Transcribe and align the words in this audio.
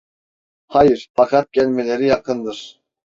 Hayır, 0.67 1.09
fakat 1.15 1.51
gelmeleri 1.53 2.05
yakındır… 2.07 2.81